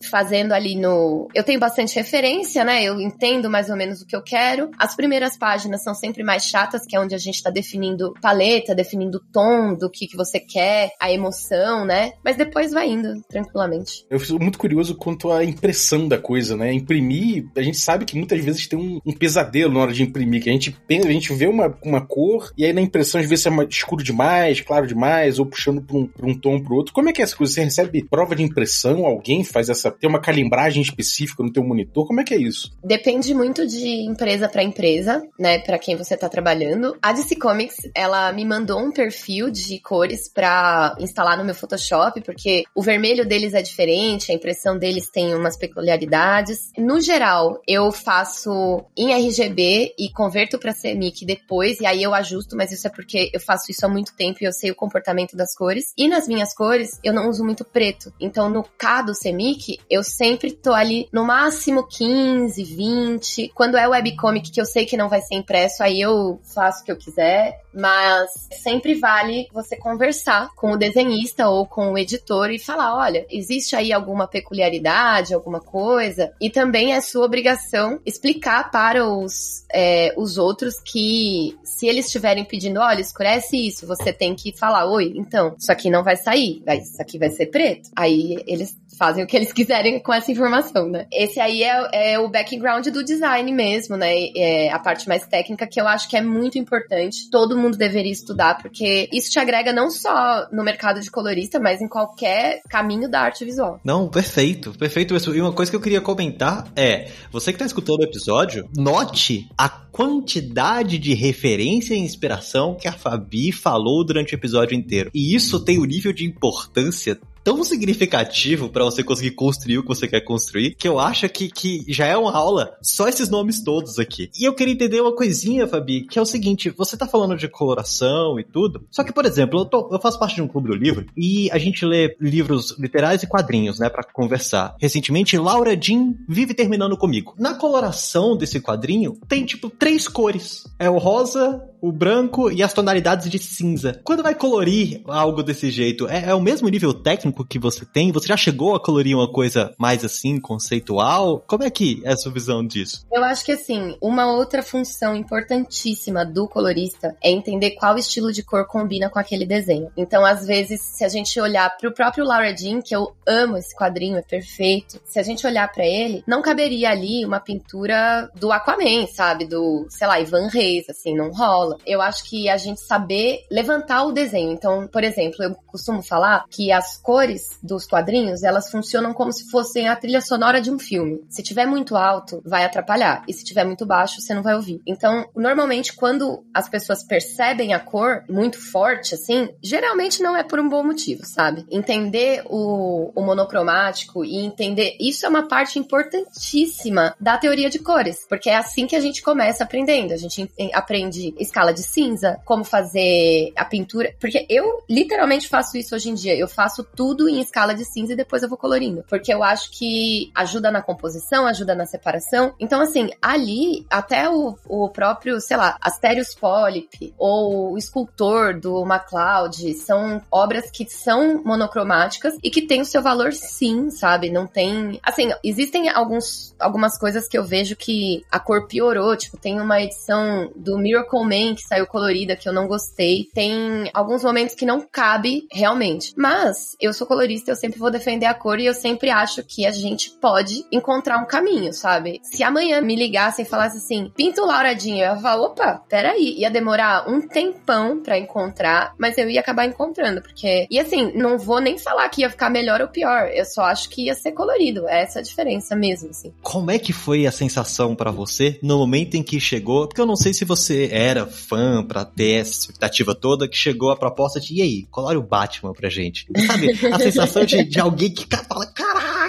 [0.55, 1.29] ali no.
[1.35, 2.83] Eu tenho bastante referência, né?
[2.83, 4.71] Eu entendo mais ou menos o que eu quero.
[4.79, 8.75] As primeiras páginas são sempre mais chatas, que é onde a gente tá definindo paleta,
[8.75, 12.13] definindo o tom do que, que você quer, a emoção, né?
[12.25, 14.07] Mas depois vai indo tranquilamente.
[14.11, 16.73] Eu fico muito curioso quanto à impressão da coisa, né?
[16.73, 20.43] Imprimir, a gente sabe que muitas vezes tem um, um pesadelo na hora de imprimir,
[20.43, 23.29] que a gente pensa, a gente vê uma, uma cor e aí na impressão às
[23.29, 26.93] vezes é escuro demais, claro demais, ou puxando pra um, pra um tom pro outro.
[26.93, 27.53] Como é que é essa coisa?
[27.53, 29.05] Você recebe prova de impressão?
[29.07, 29.91] Alguém faz essa.
[29.91, 32.07] tem uma calimbragem específica no teu monitor?
[32.07, 32.73] Como é que é isso?
[32.83, 35.59] Depende muito de empresa para empresa, né?
[35.59, 36.97] Para quem você tá trabalhando.
[37.03, 42.21] A DC Comics, ela me mandou um perfil de cores para instalar no meu Photoshop,
[42.21, 46.71] porque o vermelho deles é diferente, a impressão deles tem umas peculiaridades.
[46.79, 52.57] No geral, eu faço em RGB e converto para CMYK depois, e aí eu ajusto,
[52.57, 55.37] mas isso é porque eu faço isso há muito tempo e eu sei o comportamento
[55.37, 55.93] das cores.
[55.97, 58.13] E nas minhas cores, eu não uso muito preto.
[58.21, 63.53] Então, no K do CMYK, eu sempre tô ali no máximo 15, 20.
[63.55, 66.85] Quando é webcomic que eu sei que não vai ser impresso, aí eu faço o
[66.85, 67.61] que eu quiser.
[67.73, 73.27] Mas sempre vale você conversar com o desenhista ou com o editor e falar: olha,
[73.31, 80.13] existe aí alguma peculiaridade, alguma coisa, e também é sua obrigação explicar para os, é,
[80.17, 85.13] os outros que se eles estiverem pedindo, olha, escurece isso, você tem que falar, oi,
[85.15, 87.91] então, isso aqui não vai sair, isso aqui vai ser preto.
[87.95, 91.07] Aí eles fazem o que eles quiserem com essa informação, né?
[91.13, 94.29] Esse aí é, é o background do design mesmo, né?
[94.37, 97.31] É a parte mais técnica que eu acho que é muito importante.
[97.31, 101.81] Todo mundo deveria estudar, porque isso te agrega não só no mercado de colorista, mas
[101.81, 103.81] em qualquer caminho da arte visual.
[103.85, 105.35] Não, perfeito, perfeito isso.
[105.35, 109.49] E uma coisa que eu queria comentar é, você que tá escutando o episódio, note
[109.57, 115.11] a quantidade de referência e inspiração que a Fabi falou durante o episódio inteiro.
[115.15, 119.89] E isso tem um nível de importância tão significativo para você conseguir construir o que
[119.89, 123.65] você quer construir, que eu acho que, que já é uma aula só esses nomes
[123.65, 124.31] todos aqui.
[124.39, 127.49] E eu queria entender uma coisinha, Fabi, que é o seguinte, você tá falando de
[127.49, 130.69] coloração e tudo, só que, por exemplo, eu, tô, eu faço parte de um clube
[130.69, 134.77] do livro e a gente lê livros literais e quadrinhos, né, para conversar.
[134.79, 137.35] Recentemente, Laura Jean vive terminando comigo.
[137.39, 140.65] Na coloração desse quadrinho, tem, tipo, três cores.
[140.79, 144.01] É o rosa, o branco e as tonalidades de cinza.
[144.05, 148.13] Quando vai colorir algo desse jeito, é, é, o mesmo nível técnico que você tem?
[148.13, 151.43] Você já chegou a colorir uma coisa mais assim, conceitual?
[151.47, 153.07] Como é que é a sua visão disso?
[153.13, 158.43] Eu acho que assim, uma outra função importantíssima do colorista é entender qual estilo de
[158.43, 159.91] cor combina com aquele desenho.
[159.97, 163.75] Então, às vezes, se a gente olhar pro próprio Laura Jean, que eu amo esse
[163.77, 165.01] quadrinho, é perfeito.
[165.05, 169.47] Se a gente olhar para ele, não caberia ali uma pintura do Aquaman, sabe?
[169.47, 174.05] Do, sei lá, Ivan Reis, assim, não rola Eu acho que a gente saber levantar
[174.05, 174.53] o desenho.
[174.53, 179.51] Então, por exemplo, eu costumo falar que as cores dos quadrinhos, elas funcionam como se
[179.51, 181.21] fossem a trilha sonora de um filme.
[181.29, 183.23] Se tiver muito alto, vai atrapalhar.
[183.29, 184.81] E se tiver muito baixo, você não vai ouvir.
[184.87, 190.59] Então, normalmente, quando as pessoas percebem a cor muito forte, assim, geralmente não é por
[190.59, 191.67] um bom motivo, sabe?
[191.71, 194.97] Entender o, o monocromático e entender.
[195.01, 198.27] Isso é uma parte importantíssima da teoria de cores.
[198.29, 200.13] Porque é assim que a gente começa aprendendo.
[200.13, 204.15] A gente aprende escala de cinza, como fazer a pintura.
[204.21, 206.37] Porque eu literalmente faço isso hoje em dia.
[206.37, 209.05] Eu faço tudo em escala de cinza e depois eu vou colorindo.
[209.09, 212.55] Porque eu acho que ajuda na composição, ajuda na separação.
[212.61, 218.85] Então, assim, ali, até o, o próprio, sei lá, Asterios Polyp ou o Escultor do
[218.85, 224.31] MacLeod são obras que são monocromáticas e que têm o seu valor sim, sabe?
[224.31, 225.01] Não tem.
[225.03, 229.17] Assim, existem alguns, algumas coisas que eu vejo que a cor piorou.
[229.17, 233.29] Tipo, tem uma edição do Miracle Man que saiu colorida que eu não gostei.
[233.35, 236.13] Tem alguns momentos que não cabe realmente.
[236.17, 239.67] Mas eu sou colorista, eu sempre vou defender a cor e eu sempre acho que
[239.67, 242.21] a gente pode encontrar um caminho, sabe?
[242.23, 246.39] Se amanhã me ligassem e falassem assim, pinta o Lauradinho, eu ia falar, opa, peraí.
[246.39, 250.67] Ia demorar um tempão para encontrar, mas eu ia acabar encontrando, porque.
[250.71, 253.29] E assim, não vou nem falar que ia ficar melhor ou pior.
[253.33, 254.89] Eu só acho que ia ser colorido.
[254.89, 256.33] É essa a diferença mesmo, assim.
[256.43, 259.87] Como é que foi a sensação para você no momento em que chegou?
[259.87, 263.91] Porque eu não sei se você era fã pra ter essa expectativa toda, que chegou
[263.91, 266.27] a proposta de, e aí, colore o Batman pra gente.
[266.47, 266.73] Sabe?
[266.93, 268.67] A sensação de, de alguém que fala,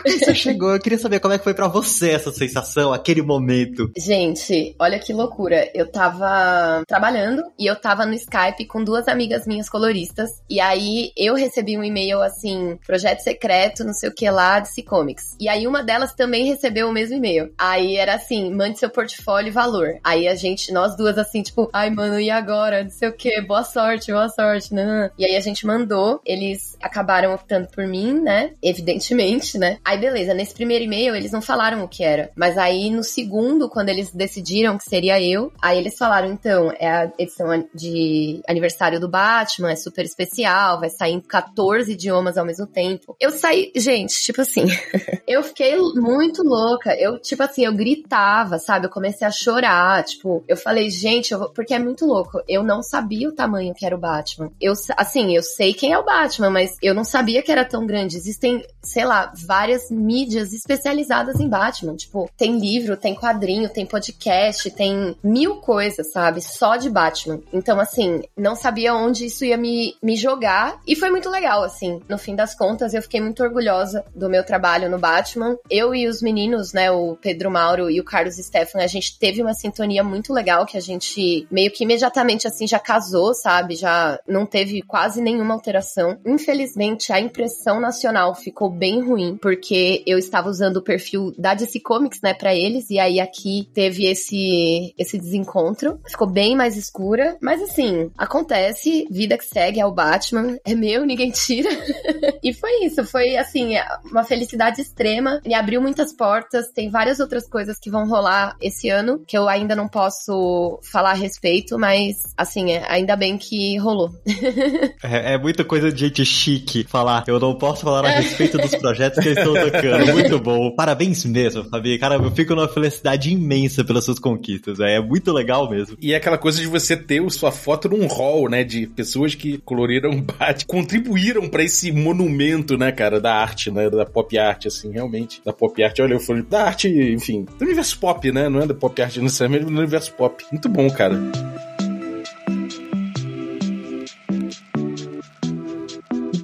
[0.04, 0.74] caraca, isso chegou.
[0.74, 3.92] Eu queria saber como é que foi para você essa sensação, aquele momento.
[3.98, 5.70] Gente, olha que loucura.
[5.74, 10.30] Eu tava trabalhando e eu tava no Skype com duas amigas minhas coloristas.
[10.50, 14.84] E aí eu recebi um e-mail assim, projeto secreto, não sei o que lá, DC
[14.84, 15.36] Comics.
[15.40, 17.52] E aí uma delas também recebeu o mesmo e-mail.
[17.58, 20.00] Aí era assim, mande seu portfólio e valor.
[20.04, 22.84] Aí a gente, nós duas assim, tipo, ai mano, e agora?
[22.84, 24.74] Não sei o que, boa sorte, boa sorte.
[24.74, 25.10] Não.
[25.18, 28.52] E aí a gente mandou, eles acabaram optando por mim, né?
[28.62, 29.78] Evidentemente, né?
[29.90, 32.30] Aí beleza, nesse primeiro e-mail eles não falaram o que era.
[32.36, 36.88] Mas aí no segundo, quando eles decidiram que seria eu, aí eles falaram, então, é
[36.88, 42.46] a edição de aniversário do Batman, é super especial, vai sair em 14 idiomas ao
[42.46, 43.16] mesmo tempo.
[43.20, 44.66] Eu saí, gente, tipo assim,
[45.28, 46.96] eu fiquei muito louca.
[46.96, 48.86] Eu, tipo assim, eu gritava, sabe?
[48.86, 52.40] Eu comecei a chorar, tipo, eu falei, gente, eu porque é muito louco.
[52.48, 54.52] Eu não sabia o tamanho que era o Batman.
[54.62, 57.88] Eu, assim, eu sei quem é o Batman, mas eu não sabia que era tão
[57.88, 58.18] grande.
[58.18, 61.96] Existem, sei lá, várias mídias especializadas em Batman.
[61.96, 66.42] Tipo, tem livro, tem quadrinho, tem podcast, tem mil coisas, sabe?
[66.42, 67.42] Só de Batman.
[67.54, 70.80] Então, assim, não sabia onde isso ia me, me jogar.
[70.88, 72.02] E foi muito legal, assim.
[72.08, 75.58] No fim das contas, eu fiquei muito orgulhosa do meu trabalho no Batman.
[75.70, 79.42] Eu e os meninos, né, o Pedro Mauro e o Carlos Stefan, a gente teve
[79.42, 83.76] uma sintonia muito legal que a gente meio que imediatamente assim já casou, sabe?
[83.76, 86.18] Já não teve quase nenhuma alteração.
[86.26, 91.54] Infelizmente, a impressão nacional ficou bem ruim, porque porque eu estava usando o perfil da
[91.54, 96.00] DC Comics, né, para eles, e aí aqui teve esse esse desencontro.
[96.08, 101.06] Ficou bem mais escura, mas assim, acontece, vida que segue é o Batman, é meu,
[101.06, 101.70] ninguém tira.
[102.44, 107.48] e foi isso, foi assim, uma felicidade extrema, me abriu muitas portas, tem várias outras
[107.48, 112.16] coisas que vão rolar esse ano que eu ainda não posso falar a respeito, mas
[112.36, 114.10] assim, é, ainda bem que rolou.
[115.04, 118.74] é, é, muita coisa de gente chique falar, eu não posso falar a respeito dos
[118.76, 120.14] projetos que eu estou tocando.
[120.14, 120.72] Muito bom.
[120.72, 121.98] Parabéns mesmo, Fabi.
[121.98, 124.80] Cara, eu fico numa felicidade imensa pelas suas conquistas.
[124.80, 125.98] É, é muito legal mesmo.
[126.02, 128.64] E é aquela coisa de você ter sua foto num hall, né?
[128.64, 130.26] De pessoas que coloriram
[130.68, 133.90] contribuíram para esse monumento, né, cara, da arte, né?
[133.90, 135.42] Da pop art, assim, realmente.
[135.46, 136.00] Da pop art.
[136.00, 138.50] Olha, eu falei da arte, enfim, do universo pop, né?
[138.50, 140.44] Não é da pop art necessariamente, do universo pop.
[140.52, 141.20] Muito bom, cara.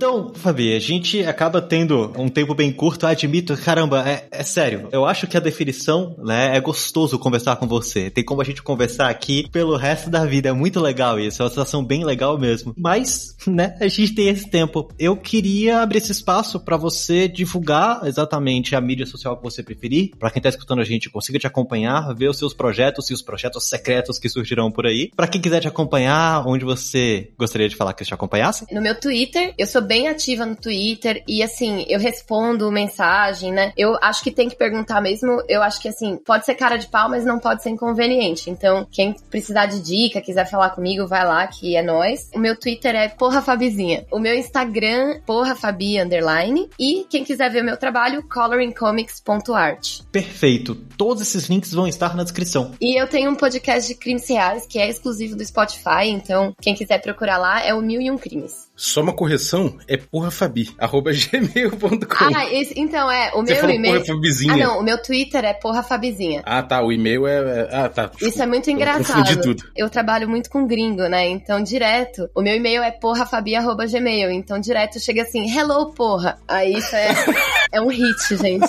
[0.08, 4.88] Então, Fabi, a gente acaba tendo um tempo bem curto, admito, caramba, é, é, sério,
[4.91, 8.12] eu acho que a definição, né, é gostoso conversar com você.
[8.12, 11.45] Tem como a gente conversar aqui pelo resto da vida, é muito legal isso, é
[11.45, 12.72] uma situação bem legal mesmo.
[12.78, 14.88] Mas, né, a gente tem esse tempo.
[14.99, 20.12] Eu queria abrir esse espaço para você divulgar exatamente a mídia social que você preferir,
[20.20, 23.24] para quem tá escutando a gente consiga te acompanhar, ver os seus projetos e os
[23.24, 25.10] projetos secretos que surgirão por aí.
[25.16, 28.68] Para quem quiser te acompanhar, onde você gostaria de falar que te acompanhasse?
[28.72, 33.74] No meu Twitter, eu sou bem ativa no Twitter e assim, eu respondo mensagem, né?
[33.78, 35.41] Eu acho que tem que perguntar mesmo.
[35.48, 38.50] Eu acho que assim, pode ser cara de pau, mas não pode ser inconveniente.
[38.50, 42.30] Então, quem precisar de dica, quiser falar comigo, vai lá que é nós.
[42.36, 44.06] O meu Twitter é porra Fabizinha.
[44.12, 46.70] O meu Instagram, porra Fabi underline.
[46.80, 50.02] E quem quiser ver o meu trabalho, coloringcomics.art.
[50.12, 50.76] Perfeito.
[50.98, 52.72] Todos esses links vão estar na descrição.
[52.82, 56.76] E eu tenho um podcast de crimes reais que é exclusivo do Spotify, então quem
[56.76, 58.64] quiser procurar lá é o Mil e Um Crimes.
[58.76, 62.36] Só uma correção, é porra Fabi, arroba gmail.com.
[62.36, 64.03] Ah, esse, então é, o Você meu e-mail.
[64.49, 66.43] Ah, não, o meu Twitter é porra Fabizinha.
[66.45, 67.36] Ah, tá, o e-mail é.
[67.38, 68.11] é ah, tá.
[68.21, 69.32] Isso é muito engraçado.
[69.32, 69.63] Eu, tudo.
[69.76, 71.26] eu trabalho muito com gringo, né?
[71.28, 74.32] Então, direto, o meu e-mail é porrafabi.gmail.
[74.32, 76.38] Então, direto chega assim, hello, porra.
[76.47, 77.15] Aí isso é,
[77.71, 78.67] é um hit, gente.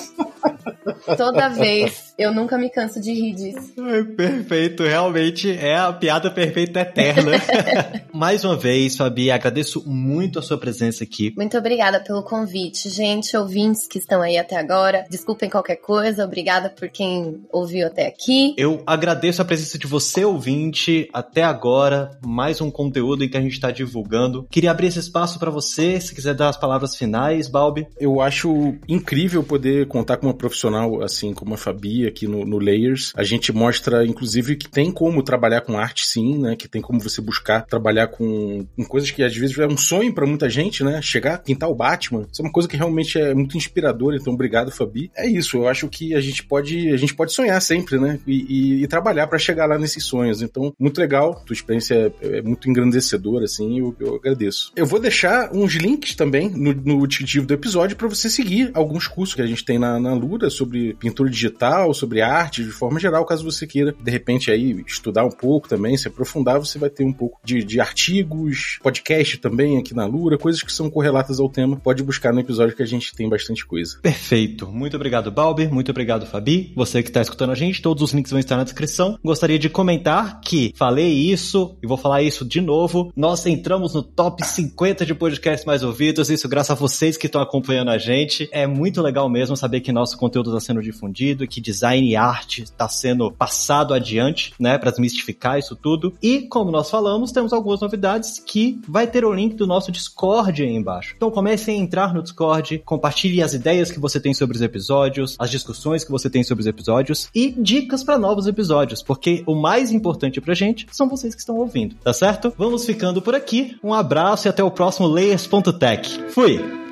[1.17, 2.15] Toda vez.
[2.19, 3.75] Eu nunca me canso de rir disso.
[4.17, 7.33] Perfeito, realmente é a piada perfeita eterna.
[8.17, 11.35] Mais uma vez, Fabi, agradeço muito a sua presença aqui.
[11.37, 12.89] Muito obrigada pelo convite.
[12.89, 18.07] Gente, ouvintes que estão aí até agora, desculpem qualquer coisa, obrigada por quem ouviu até
[18.07, 18.55] aqui.
[18.57, 22.19] Eu agradeço a presença de você, ouvinte, até agora.
[22.25, 24.47] Mais um conteúdo em que a gente está divulgando.
[24.51, 27.87] Queria abrir esse espaço para você, se quiser dar as palavras finais, Balbi.
[28.01, 32.59] Eu acho incrível poder contar com uma profissional assim como a Fabi aqui no, no
[32.59, 33.13] Layers.
[33.15, 36.57] A gente mostra, inclusive, que tem como trabalhar com arte sim, né?
[36.57, 40.13] Que tem como você buscar trabalhar com, com coisas que às vezes é um sonho
[40.13, 41.01] para muita gente, né?
[41.03, 42.27] Chegar, pintar o Batman.
[42.31, 44.17] Isso é uma coisa que realmente é muito inspiradora.
[44.17, 45.11] Então, obrigado, Fabi.
[45.17, 45.59] É isso.
[45.59, 48.19] Eu acho que a gente pode, a gente pode sonhar sempre, né?
[48.27, 50.43] E, e, e trabalhar para chegar lá nesses sonhos.
[50.43, 51.43] Então, muito legal.
[51.47, 53.79] Tua experiência é, é muito engrandecedora, assim.
[53.79, 54.73] Eu, eu, agradeço.
[54.77, 59.35] Eu vou deixar uns links também no, no do episódio para você seguir alguns cursos
[59.35, 63.25] que a gente tem na, na Lura sobre pintura digital, sobre arte de forma geral,
[63.25, 67.05] caso você queira, de repente, aí estudar um pouco também, se aprofundar, você vai ter
[67.05, 71.49] um pouco de, de artigos, podcast também aqui na Lura, coisas que são correlatas ao
[71.49, 71.77] tema.
[71.77, 73.99] Pode buscar no episódio que a gente tem bastante coisa.
[74.03, 74.67] Perfeito.
[74.67, 75.73] Muito obrigado, Balber.
[75.73, 76.75] Muito obrigado, Fabi.
[76.77, 79.19] Você que está escutando a gente, todos os links vão estar na descrição.
[79.25, 83.11] Gostaria de comentar que falei isso e vou falar isso de novo.
[83.17, 87.41] Nós entramos no top 50 de podcasts mais ouvidos, isso graças a vocês que estão
[87.41, 88.47] acompanhando a gente.
[88.53, 92.65] É muito legal mesmo saber que nosso conteúdo está sendo difundido, que design e arte
[92.65, 96.13] está sendo passado adiante, né, para desmistificar isso tudo.
[96.23, 100.63] E como nós falamos, temos algumas novidades que vai ter o link do nosso Discord
[100.63, 101.15] aí embaixo.
[101.17, 105.37] Então comecem a entrar no Discord, compartilhe as ideias que você tem sobre os episódios,
[105.39, 109.55] as discussões que você tem sobre os episódios e dicas para novos episódios, porque o
[109.55, 112.53] mais importante pra gente são vocês que estão ouvindo, tá certo?
[112.59, 113.77] Vamos ficando por aqui.
[113.83, 116.25] Um abraço e até o próximo Layers.tech.
[116.31, 116.86] Fui!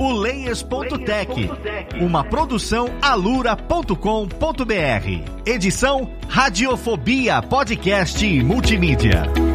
[0.00, 1.50] O Layers.tech,
[2.00, 3.92] uma produção alura.com.br.
[5.46, 9.51] Edição Radiofobia Podcast e Multimídia.